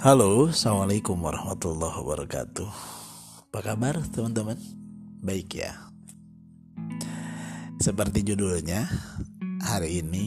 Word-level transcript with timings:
Halo, 0.00 0.48
Assalamualaikum 0.48 1.12
warahmatullahi 1.20 1.92
wabarakatuh. 1.92 2.72
Apa 3.52 3.60
kabar 3.60 4.00
teman-teman? 4.08 4.56
Baik 5.20 5.60
ya. 5.60 5.76
Seperti 7.76 8.24
judulnya 8.24 8.88
Hari 9.60 10.00
ini 10.00 10.24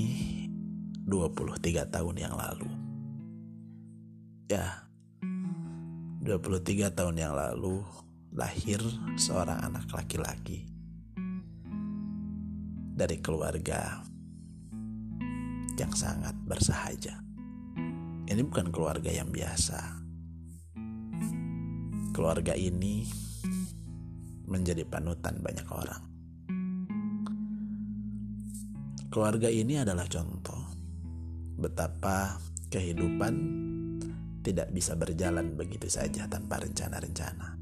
23 1.09 1.89
tahun 1.89 2.15
yang 2.21 2.37
lalu. 2.37 2.69
Ya 4.53 4.85
23 6.21 6.93
tahun 6.93 7.17
yang 7.17 7.33
lalu 7.33 7.81
Lahir 8.29 8.77
seorang 9.17 9.57
anak 9.57 9.89
laki-laki 9.89 10.69
Dari 12.93 13.17
keluarga 13.25 14.05
Yang 15.81 16.05
sangat 16.05 16.37
bersahaja 16.45 17.22
ini 18.33 18.41
bukan 18.41 18.73
keluarga 18.73 19.13
yang 19.13 19.29
biasa. 19.29 19.79
Keluarga 22.13 22.57
ini 22.57 23.05
menjadi 24.49 24.85
panutan 24.89 25.37
banyak 25.37 25.67
orang. 25.69 26.03
Keluarga 29.13 29.45
ini 29.53 29.77
adalah 29.77 30.09
contoh 30.09 30.61
betapa 31.61 32.41
kehidupan 32.73 33.33
tidak 34.41 34.73
bisa 34.73 34.97
berjalan 34.97 35.53
begitu 35.53 35.85
saja 35.85 36.25
tanpa 36.25 36.57
rencana-rencana. 36.57 37.61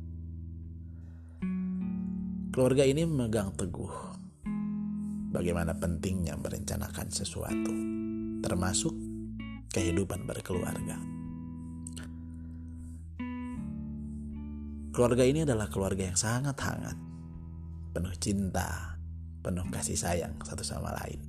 Keluarga 2.51 2.83
ini 2.87 3.03
memegang 3.03 3.51
teguh 3.59 3.91
bagaimana 5.35 5.75
pentingnya 5.75 6.35
merencanakan 6.39 7.07
sesuatu, 7.11 7.75
termasuk 8.43 9.10
kehidupan 9.71 10.27
berkeluarga. 10.27 10.99
Keluarga 14.91 15.23
ini 15.23 15.47
adalah 15.47 15.71
keluarga 15.71 16.03
yang 16.03 16.19
sangat 16.19 16.59
hangat, 16.59 16.99
penuh 17.95 18.11
cinta, 18.19 18.99
penuh 19.39 19.63
kasih 19.71 19.95
sayang 19.95 20.35
satu 20.43 20.67
sama 20.67 20.91
lain. 20.99 21.23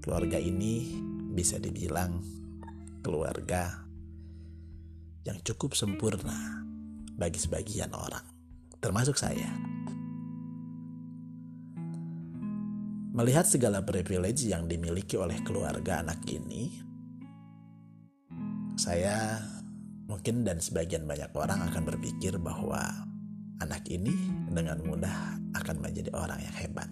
Keluarga 0.00 0.40
ini 0.40 0.96
bisa 1.36 1.60
dibilang 1.60 2.24
keluarga 3.04 3.84
yang 5.28 5.36
cukup 5.44 5.76
sempurna 5.76 6.64
bagi 7.12 7.36
sebagian 7.36 7.92
orang, 7.92 8.24
termasuk 8.80 9.20
saya. 9.20 9.52
Melihat 13.12 13.44
segala 13.44 13.84
privilege 13.84 14.48
yang 14.48 14.64
dimiliki 14.64 15.20
oleh 15.20 15.44
keluarga 15.44 16.00
anak 16.00 16.24
ini, 16.24 16.72
saya 18.80 19.44
mungkin 20.08 20.40
dan 20.40 20.56
sebagian 20.56 21.04
banyak 21.04 21.28
orang 21.36 21.68
akan 21.68 21.84
berpikir 21.84 22.40
bahwa 22.40 22.80
anak 23.60 23.84
ini 23.92 24.16
dengan 24.48 24.80
mudah 24.80 25.36
akan 25.52 25.84
menjadi 25.84 26.08
orang 26.16 26.40
yang 26.40 26.56
hebat. 26.56 26.88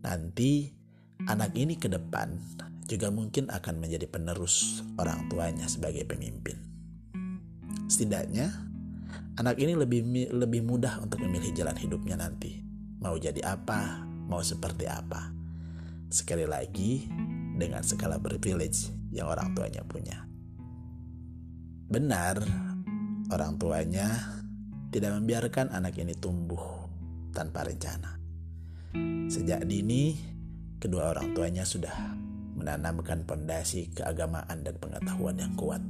Nanti 0.00 0.72
anak 1.28 1.52
ini 1.52 1.76
ke 1.76 1.92
depan 1.92 2.32
juga 2.88 3.12
mungkin 3.12 3.52
akan 3.52 3.76
menjadi 3.76 4.08
penerus 4.08 4.80
orang 4.96 5.28
tuanya 5.28 5.68
sebagai 5.68 6.08
pemimpin. 6.08 6.56
Setidaknya 7.84 8.48
anak 9.36 9.60
ini 9.60 9.76
lebih 9.76 10.32
lebih 10.32 10.64
mudah 10.64 11.04
untuk 11.04 11.20
memilih 11.20 11.52
jalan 11.52 11.76
hidupnya 11.76 12.16
nanti. 12.16 12.64
Mau 13.04 13.20
jadi 13.20 13.44
apa, 13.44 14.00
mau 14.00 14.40
seperti 14.40 14.88
apa. 14.88 15.28
Sekali 16.08 16.48
lagi, 16.48 17.04
dengan 17.52 17.84
segala 17.84 18.16
privilege 18.16 19.03
yang 19.14 19.30
orang 19.30 19.54
tuanya 19.54 19.86
punya. 19.86 20.26
Benar, 21.86 22.42
orang 23.30 23.54
tuanya 23.62 24.10
tidak 24.90 25.14
membiarkan 25.14 25.70
anak 25.70 25.94
ini 26.02 26.18
tumbuh 26.18 26.90
tanpa 27.30 27.62
rencana. 27.62 28.18
Sejak 29.30 29.62
dini, 29.70 30.18
kedua 30.82 31.14
orang 31.14 31.30
tuanya 31.30 31.62
sudah 31.62 31.94
menanamkan 32.58 33.22
pondasi 33.22 33.94
keagamaan 33.94 34.66
dan 34.66 34.74
pengetahuan 34.82 35.38
yang 35.38 35.54
kuat 35.54 35.82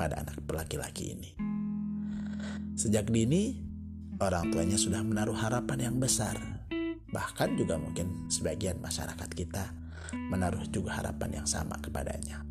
pada 0.00 0.24
anak 0.24 0.40
laki-laki 0.48 1.12
ini. 1.16 1.30
Sejak 2.76 3.12
dini, 3.12 3.60
orang 4.20 4.48
tuanya 4.48 4.80
sudah 4.80 5.04
menaruh 5.04 5.36
harapan 5.36 5.92
yang 5.92 5.96
besar. 6.00 6.36
Bahkan 7.08 7.56
juga 7.56 7.80
mungkin 7.80 8.28
sebagian 8.28 8.80
masyarakat 8.80 9.30
kita 9.32 9.87
menaruh 10.14 10.64
juga 10.70 11.00
harapan 11.00 11.42
yang 11.42 11.48
sama 11.48 11.76
kepadanya. 11.80 12.44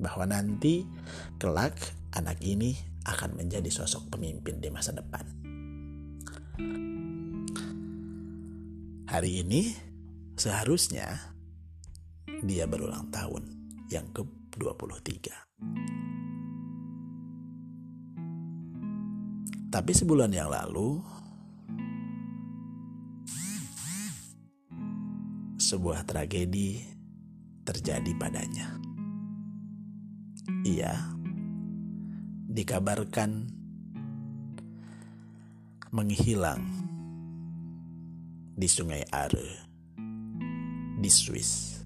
Bahwa 0.00 0.28
nanti 0.28 0.84
kelak 1.38 1.76
anak 2.14 2.40
ini 2.44 2.74
akan 3.04 3.36
menjadi 3.36 3.68
sosok 3.68 4.16
pemimpin 4.16 4.58
di 4.60 4.68
masa 4.72 4.96
depan. 4.96 5.24
Hari 9.04 9.46
ini 9.46 9.70
seharusnya 10.34 11.36
dia 12.42 12.66
berulang 12.66 13.12
tahun 13.14 13.46
yang 13.92 14.10
ke-23. 14.10 15.30
Tapi 19.70 19.90
sebulan 19.90 20.30
yang 20.30 20.50
lalu 20.54 21.02
sebuah 25.58 26.06
tragedi 26.06 26.93
terjadi 27.64 28.12
padanya. 28.20 28.76
Ia 30.68 30.92
dikabarkan 32.52 33.48
menghilang 35.90 36.62
di 38.54 38.68
Sungai 38.68 39.02
Are 39.10 39.48
di 41.00 41.10
Swiss. 41.10 41.82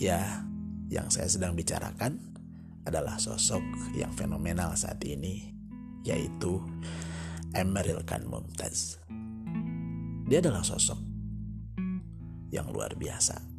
Ya, 0.00 0.42
yang 0.90 1.08
saya 1.12 1.30
sedang 1.30 1.54
bicarakan 1.54 2.18
adalah 2.84 3.16
sosok 3.16 3.62
yang 3.94 4.10
fenomenal 4.12 4.74
saat 4.74 5.00
ini, 5.06 5.54
yaitu 6.02 6.58
Emeril 7.54 8.02
Khan 8.02 8.26
Mumtaz. 8.26 8.98
Dia 10.26 10.42
adalah 10.42 10.66
sosok 10.66 10.98
yang 12.50 12.68
luar 12.74 12.98
biasa 12.98 13.53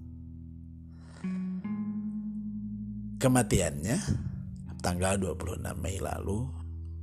Kematiannya 3.26 3.98
tanggal 4.86 5.18
26 5.18 5.58
Mei 5.82 5.98
lalu 5.98 6.46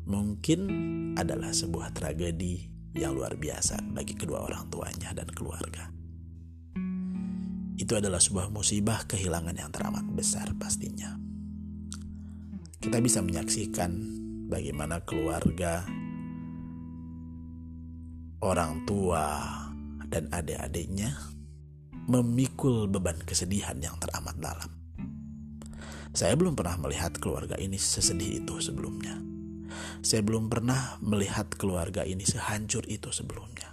mungkin 0.07 0.71
adalah 1.19 1.51
sebuah 1.51 1.91
tragedi 1.91 2.63
yang 2.95 3.19
luar 3.19 3.35
biasa 3.35 3.83
bagi 3.91 4.15
kedua 4.15 4.47
orang 4.47 4.71
tuanya 4.71 5.11
dan 5.19 5.27
keluarga. 5.35 5.91
Itu 7.75 7.99
adalah 7.99 8.23
sebuah 8.23 8.55
musibah 8.55 9.03
kehilangan 9.11 9.67
yang 9.67 9.75
teramat 9.75 10.07
besar 10.15 10.47
pastinya. 10.55 11.19
Kita 12.79 13.03
bisa 13.03 13.19
menyaksikan 13.19 13.91
bagaimana 14.47 15.03
keluarga, 15.03 15.83
orang 18.47 18.87
tua, 18.87 19.59
dan 20.07 20.31
adik-adiknya 20.31 21.19
memikul 22.07 22.87
beban 22.87 23.19
kesedihan 23.27 23.83
yang 23.83 23.99
teramat 23.99 24.39
dalam. 24.39 24.82
Saya 26.13 26.37
belum 26.37 26.53
pernah 26.53 26.77
melihat 26.77 27.17
keluarga 27.17 27.57
ini 27.57 27.81
sesedih 27.81 28.45
itu 28.45 28.61
sebelumnya. 28.61 29.17
Saya 30.05 30.21
belum 30.21 30.53
pernah 30.53 31.01
melihat 31.01 31.49
keluarga 31.57 32.05
ini 32.05 32.21
sehancur 32.29 32.85
itu 32.85 33.09
sebelumnya. 33.09 33.73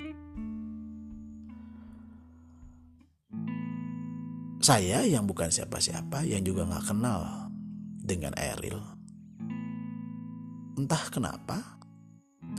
Saya 4.64 5.04
yang 5.04 5.28
bukan 5.28 5.52
siapa-siapa, 5.52 6.24
yang 6.24 6.40
juga 6.48 6.64
gak 6.64 6.96
kenal 6.96 7.52
dengan 8.00 8.32
Eril. 8.40 8.80
Entah 10.80 11.12
kenapa, 11.12 11.76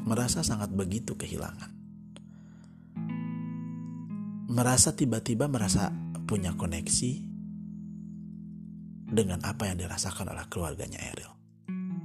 merasa 0.04 0.44
sangat 0.44 0.68
begitu 0.76 1.16
kehilangan. 1.16 1.72
Merasa 4.52 4.92
tiba-tiba 4.92 5.48
merasa 5.48 5.88
punya 6.28 6.52
koneksi 6.52 7.29
dengan 9.10 9.42
apa 9.42 9.66
yang 9.66 9.76
dirasakan 9.76 10.30
oleh 10.30 10.46
keluarganya 10.46 11.02
Eril, 11.02 11.30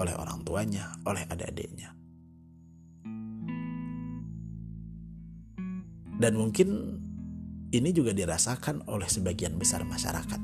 oleh 0.02 0.14
orang 0.18 0.42
tuanya, 0.42 0.98
oleh 1.06 1.22
adik-adiknya. 1.30 1.94
Dan 6.16 6.34
mungkin 6.40 6.70
ini 7.70 7.90
juga 7.94 8.16
dirasakan 8.16 8.90
oleh 8.90 9.06
sebagian 9.06 9.60
besar 9.62 9.86
masyarakat 9.86 10.42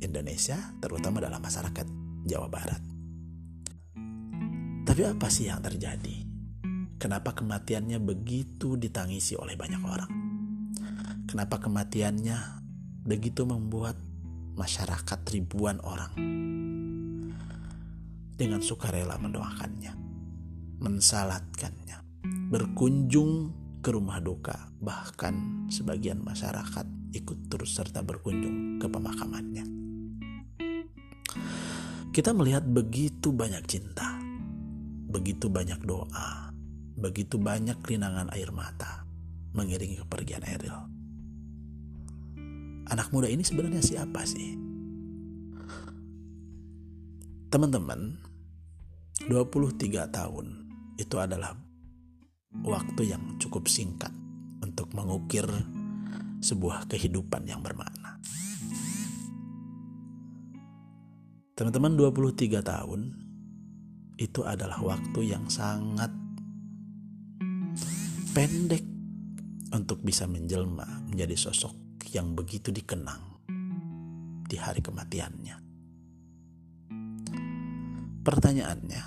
Indonesia, 0.00 0.56
terutama 0.80 1.20
dalam 1.20 1.42
masyarakat 1.42 1.86
Jawa 2.24 2.48
Barat. 2.48 2.82
Tapi 4.84 5.02
apa 5.04 5.28
sih 5.32 5.48
yang 5.48 5.64
terjadi? 5.64 6.24
Kenapa 7.00 7.34
kematiannya 7.36 7.98
begitu 8.00 8.78
ditangisi 8.78 9.34
oleh 9.34 9.58
banyak 9.58 9.82
orang? 9.82 10.12
Kenapa 11.26 11.58
kematiannya 11.58 12.62
begitu 13.04 13.44
membuat 13.44 13.98
masyarakat 14.54 15.20
ribuan 15.34 15.82
orang 15.82 16.14
dengan 18.34 18.58
sukarela 18.62 19.18
mendoakannya, 19.18 19.94
mensalatkannya, 20.82 21.98
berkunjung 22.50 23.50
ke 23.78 23.90
rumah 23.94 24.18
duka, 24.18 24.70
bahkan 24.82 25.66
sebagian 25.70 26.22
masyarakat 26.22 26.86
ikut 27.14 27.38
terus 27.46 27.78
serta 27.78 28.02
berkunjung 28.02 28.82
ke 28.82 28.86
pemakamannya. 28.90 29.66
Kita 32.14 32.30
melihat 32.30 32.62
begitu 32.62 33.34
banyak 33.34 33.62
cinta, 33.66 34.18
begitu 35.10 35.50
banyak 35.50 35.82
doa, 35.82 36.54
begitu 36.94 37.38
banyak 37.38 37.78
linangan 37.90 38.30
air 38.34 38.54
mata 38.54 39.02
mengiringi 39.54 39.98
kepergian 40.02 40.42
Eril. 40.46 40.93
Anak 42.94 43.10
muda 43.10 43.26
ini 43.26 43.42
sebenarnya 43.42 43.82
siapa 43.82 44.22
sih? 44.22 44.54
Teman-teman, 47.50 48.22
23 49.26 50.14
tahun 50.14 50.46
itu 50.94 51.18
adalah 51.18 51.58
waktu 52.62 53.02
yang 53.10 53.34
cukup 53.42 53.66
singkat 53.66 54.14
untuk 54.62 54.94
mengukir 54.94 55.42
sebuah 56.38 56.86
kehidupan 56.86 57.50
yang 57.50 57.66
bermakna. 57.66 58.22
Teman-teman 61.58 61.98
23 61.98 62.62
tahun 62.62 63.00
itu 64.22 64.46
adalah 64.46 64.78
waktu 64.78 65.34
yang 65.34 65.50
sangat 65.50 66.14
pendek 68.38 68.86
untuk 69.74 69.98
bisa 70.06 70.30
menjelma 70.30 71.10
menjadi 71.10 71.34
sosok 71.34 71.83
yang 72.14 72.38
begitu 72.38 72.70
dikenang 72.70 73.42
di 74.46 74.54
hari 74.54 74.78
kematiannya. 74.78 75.56
Pertanyaannya, 78.22 79.04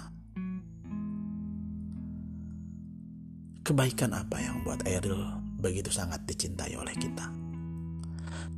kebaikan 3.64 4.12
apa 4.12 4.38
yang 4.44 4.62
buat 4.68 4.84
Eril 4.84 5.24
begitu 5.58 5.90
sangat 5.90 6.28
dicintai 6.28 6.76
oleh 6.76 6.94
kita? 7.00 7.32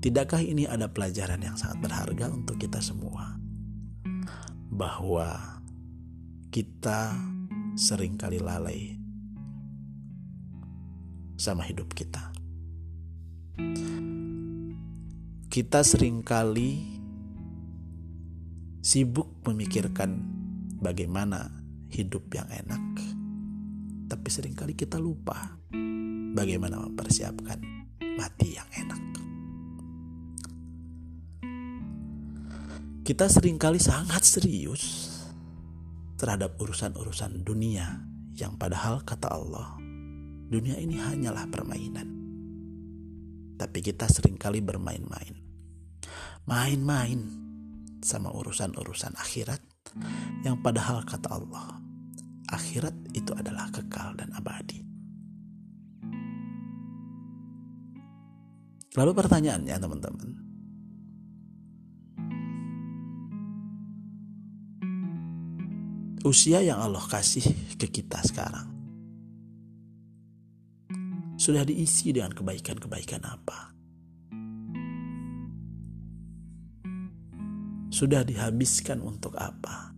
Tidakkah 0.01 0.41
ini 0.41 0.65
ada 0.65 0.89
pelajaran 0.89 1.39
yang 1.45 1.53
sangat 1.53 1.85
berharga 1.85 2.33
untuk 2.33 2.57
kita 2.57 2.81
semua? 2.81 3.37
Bahwa 4.73 5.61
kita 6.49 7.13
sering 7.77 8.17
kali 8.17 8.41
lalai 8.41 8.97
sama 11.37 11.63
hidup 11.63 11.93
kita. 11.93 12.33
Kita 15.49 15.81
sering 15.81 16.21
kali 16.21 16.77
sibuk 18.85 19.41
memikirkan 19.49 20.21
bagaimana 20.77 21.49
hidup 21.89 22.29
yang 22.37 22.45
enak, 22.53 22.85
tapi 24.05 24.29
sering 24.29 24.53
kali 24.53 24.77
kita 24.77 25.01
lupa 25.01 25.57
bagaimana 26.37 26.77
mempersiapkan 26.85 27.65
mati 27.97 28.61
yang 28.61 28.69
enak. 28.77 29.01
Kita 33.01 33.25
sering 33.25 33.57
kali 33.57 33.81
sangat 33.81 34.21
serius 34.21 35.09
terhadap 36.21 36.61
urusan-urusan 36.61 37.41
dunia 37.41 38.05
yang 38.37 38.53
padahal 38.53 39.01
kata 39.01 39.33
Allah 39.33 39.81
dunia 40.45 40.77
ini 40.77 41.01
hanyalah 41.01 41.49
permainan. 41.49 42.18
Tapi 43.59 43.83
kita 43.83 44.07
sering 44.07 44.39
kali 44.39 44.63
bermain-main. 44.63 45.35
Main-main 46.47 47.19
sama 47.99 48.31
urusan-urusan 48.31 49.19
akhirat 49.19 49.59
yang 50.47 50.63
padahal 50.63 51.03
kata 51.03 51.27
Allah, 51.27 51.75
akhirat 52.47 52.95
itu 53.11 53.35
adalah 53.35 53.67
kekal 53.67 54.15
dan 54.15 54.31
abadi. 54.31 54.79
Lalu 58.95 59.11
pertanyaannya 59.11 59.75
teman-teman, 59.75 60.29
usia 66.23 66.63
yang 66.63 66.79
Allah 66.79 67.03
kasih 67.03 67.43
ke 67.75 67.91
kita 67.91 68.23
sekarang 68.23 68.78
sudah 71.39 71.63
diisi 71.63 72.11
dengan 72.11 72.35
kebaikan-kebaikan 72.35 73.23
apa? 73.23 73.71
Sudah 77.87 78.27
dihabiskan 78.27 78.99
untuk 78.99 79.39
apa? 79.39 79.95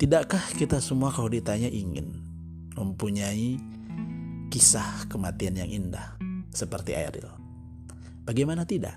Tidakkah 0.00 0.56
kita 0.56 0.80
semua 0.80 1.12
kalau 1.12 1.28
ditanya 1.28 1.68
ingin 1.68 2.24
mempunyai 2.72 3.60
kisah 4.48 5.04
kematian 5.12 5.60
yang 5.60 5.68
indah 5.68 6.16
seperti 6.48 6.96
Eril? 6.96 7.28
Bagaimana 8.24 8.64
tidak? 8.64 8.96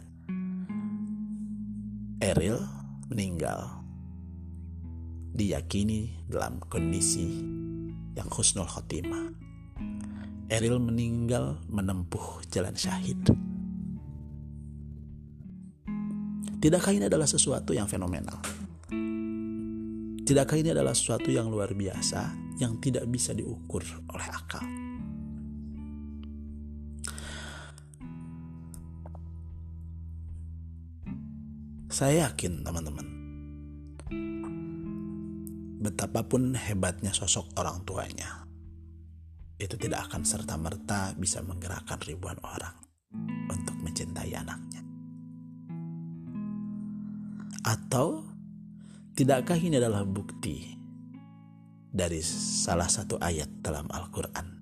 Eril 2.23 2.55
meninggal 3.11 3.83
diyakini 5.35 6.23
dalam 6.31 6.63
kondisi 6.71 7.43
yang 8.15 8.27
khusnul 8.29 8.67
khotimah. 8.67 9.40
Eril 10.51 10.83
meninggal 10.83 11.63
menempuh 11.71 12.43
jalan 12.51 12.75
syahid. 12.75 13.23
Tidakkah 16.59 16.91
ini 16.91 17.07
adalah 17.07 17.23
sesuatu 17.23 17.71
yang 17.71 17.87
fenomenal? 17.87 18.35
Tidakkah 20.27 20.59
ini 20.59 20.75
adalah 20.75 20.91
sesuatu 20.91 21.31
yang 21.31 21.47
luar 21.47 21.71
biasa 21.71 22.35
yang 22.59 22.83
tidak 22.83 23.07
bisa 23.07 23.31
diukur 23.31 23.79
oleh 24.11 24.27
akal? 24.27 24.59
Saya 31.87 32.27
yakin 32.27 32.67
teman-teman 32.67 33.07
Betapapun 35.79 36.59
hebatnya 36.59 37.15
sosok 37.15 37.55
orang 37.55 37.87
tuanya 37.87 38.50
itu 39.61 39.77
tidak 39.77 40.09
akan 40.09 40.25
serta-merta 40.25 41.13
bisa 41.13 41.45
menggerakkan 41.45 42.01
ribuan 42.01 42.37
orang 42.41 42.73
untuk 43.45 43.77
mencintai 43.85 44.33
anaknya. 44.33 44.81
Atau 47.61 48.25
tidakkah 49.13 49.61
ini 49.61 49.77
adalah 49.77 50.01
bukti 50.01 50.65
dari 51.93 52.25
salah 52.25 52.89
satu 52.89 53.21
ayat 53.21 53.61
dalam 53.61 53.85
Al-Quran? 53.85 54.57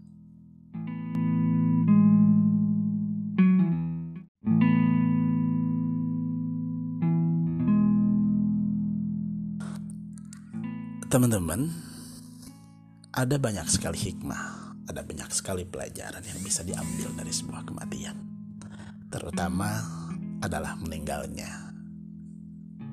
Teman-teman, 11.10 11.74
ada 13.18 13.42
banyak 13.42 13.66
sekali 13.66 13.98
hikmah 13.98 14.69
ada 14.90 15.06
banyak 15.06 15.30
sekali 15.30 15.70
pelajaran 15.70 16.26
yang 16.26 16.42
bisa 16.42 16.66
diambil 16.66 17.14
dari 17.14 17.30
sebuah 17.30 17.62
kematian. 17.70 18.18
Terutama 19.14 19.70
adalah 20.42 20.74
meninggalnya 20.82 21.78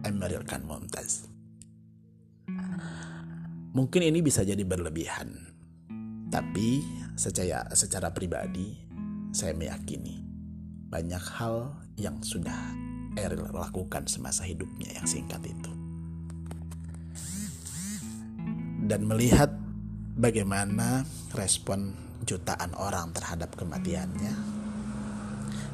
Emeril 0.05 0.45
Khan 0.45 0.69
Mumtaz. 0.69 1.25
Mungkin 3.73 4.03
ini 4.05 4.21
bisa 4.21 4.45
jadi 4.45 4.61
berlebihan, 4.61 5.57
tapi 6.29 6.85
secara 7.17 7.69
secara 7.73 8.13
pribadi 8.13 8.77
saya 9.33 9.53
meyakini 9.57 10.21
banyak 10.89 11.25
hal 11.37 11.77
yang 11.97 12.21
sudah 12.21 12.73
Eril 13.17 13.49
lakukan 13.49 14.05
semasa 14.05 14.45
hidupnya 14.45 14.93
yang 14.93 15.09
singkat 15.09 15.41
itu. 15.49 15.73
Dan 18.87 19.09
melihat 19.09 19.66
bagaimana 20.17 21.05
respon 21.37 21.93
jutaan 22.25 22.73
orang 22.81 23.13
terhadap 23.13 23.53
kematiannya, 23.55 24.33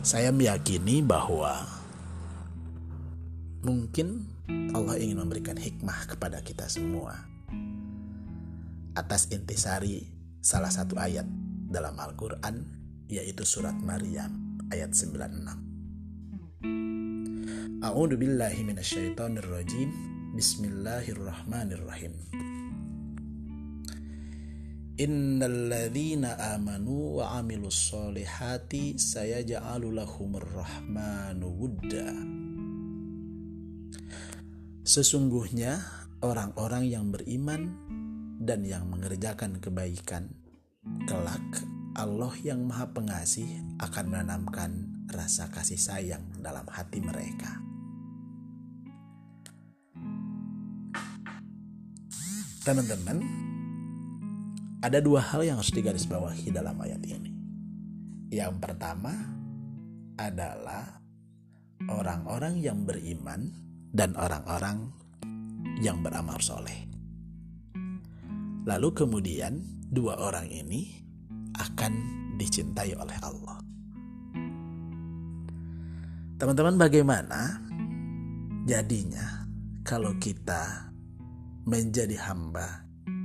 saya 0.02 0.34
meyakini 0.34 0.98
bahwa 0.98 1.62
mungkin 3.62 4.26
Allah 4.74 4.98
ingin 4.98 5.22
memberikan 5.22 5.54
hikmah 5.54 6.10
kepada 6.10 6.42
kita 6.42 6.66
semua 6.66 7.14
atas 8.98 9.30
intisari 9.30 10.10
salah 10.42 10.74
satu 10.74 10.98
ayat 10.98 11.24
dalam 11.70 11.94
Al-Quran 11.96 12.66
yaitu 13.06 13.46
surat 13.46 13.78
Maryam 13.78 14.58
ayat 14.74 14.90
96 14.90 16.66
A'udhu 17.82 18.14
billahi 18.18 18.66
minasyaitonir 18.66 19.46
rajim 19.46 19.90
Bismillahirrahmanirrahim 20.34 22.14
Innalladzina 25.00 26.36
amanu 26.52 27.16
wa 27.16 27.40
amilus 27.40 27.88
solihati 27.88 29.00
sayaja'alu 29.00 29.88
lahumur 29.88 30.44
rahmanu 30.44 31.48
wudda 31.48 32.12
Sesungguhnya 34.84 35.80
orang-orang 36.20 36.92
yang 36.92 37.08
beriman 37.08 37.72
dan 38.42 38.68
yang 38.68 38.90
mengerjakan 38.90 39.62
kebaikan, 39.62 40.28
kelak 41.08 41.64
Allah 41.96 42.34
yang 42.44 42.66
Maha 42.66 42.92
Pengasih 42.92 43.46
akan 43.80 44.04
menanamkan 44.12 44.92
rasa 45.08 45.48
kasih 45.48 45.80
sayang 45.80 46.24
dalam 46.42 46.68
hati 46.68 47.00
mereka. 47.00 47.62
Teman-teman, 52.66 53.51
ada 54.82 54.98
dua 54.98 55.22
hal 55.22 55.46
yang 55.46 55.56
harus 55.62 55.70
digarisbawahi 55.70 56.50
dalam 56.50 56.74
ayat 56.82 56.98
ini. 57.06 57.30
Yang 58.34 58.58
pertama 58.58 59.14
adalah 60.18 60.98
orang-orang 61.86 62.58
yang 62.58 62.82
beriman 62.82 63.46
dan 63.94 64.18
orang-orang 64.18 64.90
yang 65.78 66.02
beramal 66.02 66.42
soleh. 66.42 66.90
Lalu 68.66 68.88
kemudian 68.90 69.62
dua 69.86 70.18
orang 70.18 70.50
ini 70.50 70.98
akan 71.54 71.92
dicintai 72.38 72.98
oleh 72.98 73.18
Allah. 73.22 73.58
Teman-teman 76.42 76.74
bagaimana 76.74 77.62
jadinya 78.66 79.46
kalau 79.86 80.18
kita 80.18 80.90
menjadi 81.70 82.18
hamba 82.26 82.82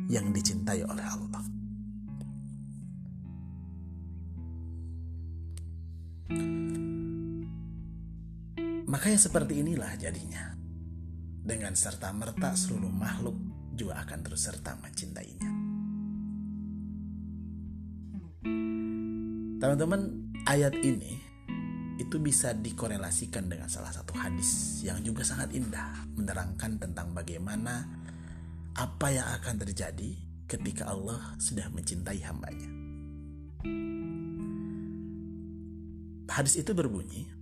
yang 0.08 0.32
dicintai 0.32 0.84
oleh 0.88 1.06
Allah? 1.06 1.44
Makanya 8.88 9.20
seperti 9.20 9.60
inilah 9.60 9.94
jadinya. 10.00 10.56
Dengan 11.48 11.76
serta-merta 11.76 12.56
seluruh 12.60 12.92
makhluk 12.92 13.36
juga 13.72 14.04
akan 14.04 14.20
terus 14.20 14.48
serta 14.48 14.76
mencintainya. 14.80 15.52
Teman-teman, 19.58 20.32
ayat 20.44 20.76
ini 20.80 21.20
itu 21.98 22.22
bisa 22.22 22.54
dikorelasikan 22.54 23.50
dengan 23.50 23.68
salah 23.68 23.90
satu 23.90 24.14
hadis 24.16 24.82
yang 24.86 25.02
juga 25.02 25.26
sangat 25.26 25.52
indah 25.56 26.08
menerangkan 26.14 26.78
tentang 26.78 27.12
bagaimana 27.12 27.84
apa 28.78 29.10
yang 29.10 29.28
akan 29.42 29.56
terjadi 29.66 30.14
ketika 30.46 30.88
Allah 30.88 31.36
sudah 31.42 31.66
mencintai 31.74 32.22
hambanya. 32.22 32.70
Hadis 36.30 36.62
itu 36.62 36.78
berbunyi, 36.78 37.38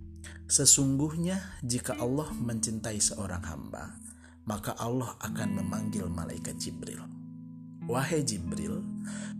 Sesungguhnya 0.46 1.42
jika 1.58 1.98
Allah 1.98 2.30
mencintai 2.30 3.02
seorang 3.02 3.42
hamba, 3.42 3.98
maka 4.46 4.78
Allah 4.78 5.18
akan 5.18 5.58
memanggil 5.58 6.06
malaikat 6.06 6.54
Jibril. 6.54 7.02
Wahai 7.90 8.22
Jibril, 8.22 8.78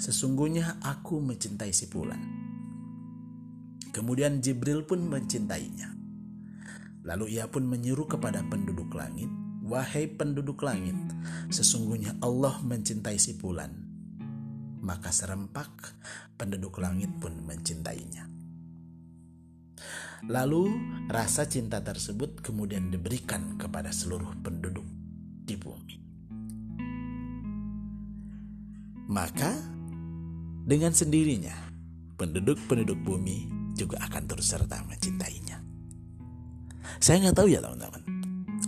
sesungguhnya 0.03 0.83
aku 0.83 1.23
mencintai 1.23 1.71
si 1.71 1.87
Fulan. 1.87 2.19
Kemudian 3.95 4.43
Jibril 4.43 4.83
pun 4.83 5.07
mencintainya. 5.07 5.95
Lalu 7.07 7.39
ia 7.39 7.47
pun 7.47 7.71
menyeru 7.71 8.11
kepada 8.11 8.43
penduduk 8.51 8.91
langit, 8.99 9.31
Wahai 9.67 10.07
penduduk 10.07 10.63
langit, 10.63 10.95
sesungguhnya 11.51 12.15
Allah 12.23 12.63
mencintai 12.63 13.19
si 13.19 13.35
Fulan. 13.35 13.75
Maka 14.79 15.11
serempak 15.11 15.99
penduduk 16.39 16.79
langit 16.79 17.11
pun 17.19 17.35
mencintainya. 17.43 18.31
Lalu 20.31 20.71
rasa 21.11 21.51
cinta 21.51 21.83
tersebut 21.83 22.39
kemudian 22.47 22.95
diberikan 22.95 23.59
kepada 23.59 23.91
seluruh 23.91 24.39
penduduk 24.39 24.87
di 25.43 25.59
bumi. 25.59 25.97
Maka 29.11 29.51
dengan 30.63 30.95
sendirinya 30.95 31.55
penduduk-penduduk 32.15 33.03
bumi 33.03 33.51
juga 33.75 33.99
akan 34.07 34.23
terus 34.31 34.47
serta 34.47 34.83
mencintainya. 34.87 35.59
Saya 37.03 37.27
nggak 37.27 37.37
tahu 37.39 37.51
ya 37.51 37.59
teman-teman, 37.63 38.03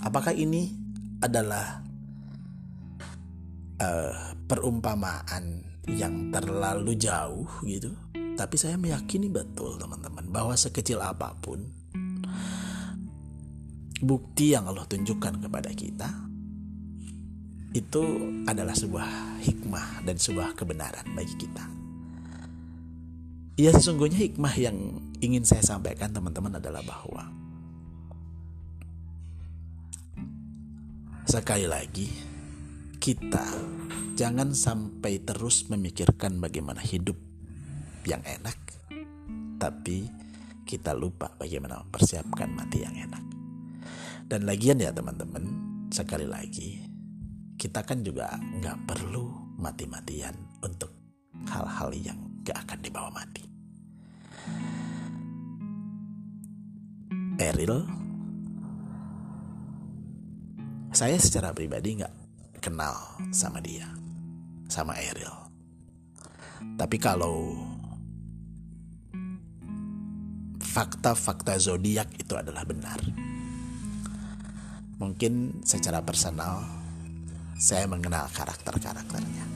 apakah 0.03 0.35
ini 0.37 0.88
adalah 1.19 1.83
uh, 3.83 4.33
perumpamaan 4.47 5.65
yang 5.89 6.29
terlalu 6.31 6.95
jauh 6.95 7.49
gitu 7.65 7.91
tapi 8.39 8.55
saya 8.55 8.79
meyakini 8.79 9.27
betul 9.27 9.75
teman-teman 9.81 10.31
bahwa 10.31 10.55
sekecil 10.55 11.03
apa 11.03 11.35
pun 11.43 11.67
bukti 13.99 14.55
yang 14.55 14.71
Allah 14.71 14.87
tunjukkan 14.87 15.43
kepada 15.43 15.75
kita 15.75 16.29
itu 17.77 18.03
adalah 18.49 18.73
sebuah 18.73 19.43
hikmah 19.45 20.03
dan 20.09 20.17
sebuah 20.17 20.57
kebenaran 20.57 21.05
bagi 21.13 21.35
kita. 21.37 21.65
Ya 23.59 23.75
sesungguhnya 23.75 24.17
hikmah 24.17 24.55
yang 24.57 25.03
ingin 25.19 25.43
saya 25.43 25.61
sampaikan 25.67 26.15
teman-teman 26.15 26.57
adalah 26.63 26.81
bahwa 26.87 27.29
sekali 31.29 31.69
lagi 31.69 32.09
kita 32.97 33.45
jangan 34.17 34.57
sampai 34.57 35.21
terus 35.21 35.69
memikirkan 35.69 36.41
bagaimana 36.41 36.81
hidup 36.81 37.21
yang 38.09 38.25
enak, 38.25 38.57
tapi 39.61 40.09
kita 40.65 40.97
lupa 40.97 41.29
bagaimana 41.37 41.85
mempersiapkan 41.85 42.49
mati 42.49 42.81
yang 42.81 42.97
enak. 42.97 43.21
Dan 44.25 44.49
lagian 44.49 44.81
ya 44.81 44.89
teman-teman, 44.89 45.45
sekali 45.93 46.25
lagi, 46.25 46.81
kita 47.61 47.85
kan 47.85 48.01
juga 48.01 48.33
nggak 48.41 48.89
perlu 48.89 49.29
mati-matian 49.61 50.33
untuk 50.65 50.97
hal-hal 51.45 51.93
yang 51.93 52.17
gak 52.41 52.65
akan 52.65 52.79
dibawa 52.81 53.13
mati. 53.13 53.45
Eril, 57.37 57.85
saya 60.99 61.15
secara 61.15 61.55
pribadi 61.55 61.95
nggak 61.95 62.11
kenal 62.59 63.23
sama 63.31 63.63
dia, 63.63 63.87
sama 64.67 64.99
Eril. 64.99 65.31
Tapi 66.75 66.99
kalau 66.99 67.55
fakta-fakta 70.59 71.55
zodiak 71.55 72.11
itu 72.19 72.35
adalah 72.35 72.67
benar. 72.67 72.99
Mungkin 74.99 75.63
secara 75.63 76.03
personal 76.03 76.67
saya 77.63 77.87
mengenal 77.87 78.27
karakter-karakternya. 78.35 79.47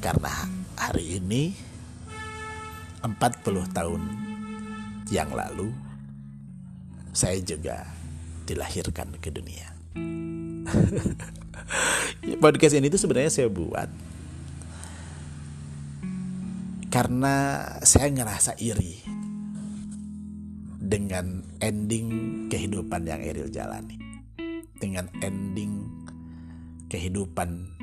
Karena 0.00 0.32
hari 0.80 1.20
ini 1.20 1.52
40 3.04 3.12
tahun 3.76 4.02
yang 5.12 5.28
lalu 5.28 5.68
saya 7.12 7.36
juga 7.44 7.84
dilahirkan 8.48 9.20
ke 9.20 9.28
dunia. 9.28 9.79
Podcast 12.44 12.74
ini 12.78 12.90
tuh 12.90 13.00
sebenarnya 13.00 13.32
saya 13.32 13.48
buat 13.50 13.90
karena 16.90 17.62
saya 17.86 18.10
ngerasa 18.10 18.58
iri 18.58 18.98
dengan 20.90 21.38
ending 21.62 22.08
kehidupan 22.50 23.06
yang 23.06 23.22
Eril 23.22 23.46
jalani. 23.46 23.94
Dengan 24.80 25.06
ending 25.22 25.86
kehidupan 26.90 27.78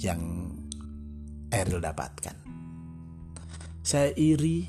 yang 0.00 0.48
Eril 1.52 1.84
dapatkan. 1.84 2.36
Saya 3.84 4.16
iri 4.16 4.64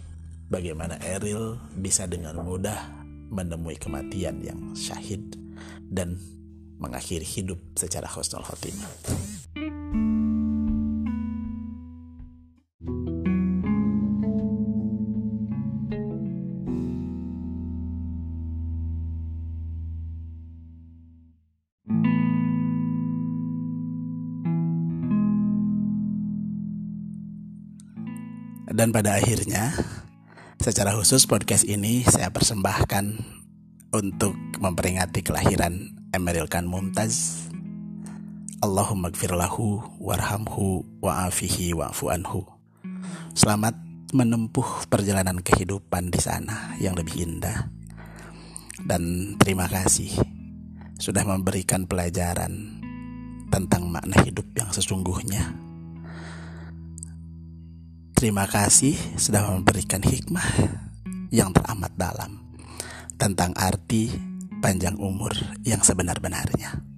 bagaimana 0.52 1.00
Eril 1.00 1.56
bisa 1.72 2.04
dengan 2.04 2.44
mudah 2.44 3.08
menemui 3.32 3.80
kematian 3.80 4.44
yang 4.44 4.76
syahid 4.76 5.40
dan 5.88 6.20
mengakhiri 6.78 7.26
hidup 7.26 7.58
secara 7.74 8.06
husnul 8.06 8.46
khotimah. 8.46 8.90
Dan 28.78 28.94
pada 28.94 29.18
akhirnya, 29.18 29.74
secara 30.62 30.94
khusus 30.94 31.26
podcast 31.26 31.66
ini 31.66 32.06
saya 32.06 32.30
persembahkan 32.30 33.18
untuk 33.90 34.38
memperingati 34.62 35.26
kelahiran 35.26 35.97
Emeril 36.18 36.50
Khan 36.50 36.66
Mumtaz. 36.66 37.46
Allahumma 38.66 39.14
gfirlahu 39.14 40.02
warhamhu 40.02 40.82
wa'afihi 40.98 41.78
wa'fu 41.78 42.10
anhu. 42.10 42.42
Selamat 43.38 43.78
menempuh 44.18 44.90
perjalanan 44.90 45.38
kehidupan 45.46 46.10
di 46.10 46.18
sana 46.18 46.74
yang 46.82 46.98
lebih 46.98 47.22
indah. 47.22 47.70
Dan 48.82 49.38
terima 49.38 49.70
kasih 49.70 50.10
sudah 50.98 51.22
memberikan 51.22 51.86
pelajaran 51.86 52.82
tentang 53.54 53.86
makna 53.86 54.18
hidup 54.26 54.50
yang 54.58 54.74
sesungguhnya. 54.74 55.54
Terima 58.18 58.50
kasih 58.50 58.98
sudah 59.22 59.54
memberikan 59.54 60.02
hikmah 60.02 60.50
yang 61.30 61.54
teramat 61.54 61.94
dalam 61.94 62.42
tentang 63.22 63.54
arti 63.54 64.27
panjang 64.60 64.98
umur 64.98 65.34
yang 65.64 65.80
sebenar-benarnya. 65.82 66.97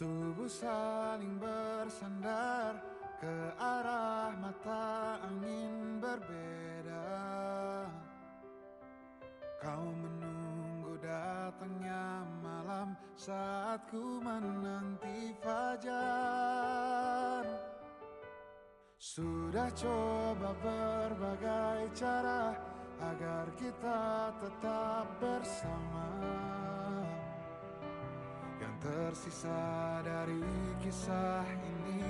Tubuh 0.00 0.48
saling 0.48 1.36
bersandar 1.36 2.72
ke 3.20 3.36
arah 3.60 4.32
mata 4.40 5.20
angin 5.28 6.00
berbeda. 6.00 7.04
Kau 9.60 9.92
menunggu 9.92 10.96
datangnya 11.04 12.24
malam 12.40 12.96
saat 13.12 13.84
ku 13.92 14.24
menanti 14.24 15.36
fajar. 15.44 16.00
Sudah 18.96 19.68
coba 19.76 20.56
berbagai 20.64 21.92
cara 21.92 22.56
agar 23.04 23.52
kita 23.52 24.32
tetap 24.40 25.04
bersama 25.20 26.39
Tersisa 28.80 30.00
dari 30.00 30.40
kisah 30.80 31.44
ini 31.44 32.00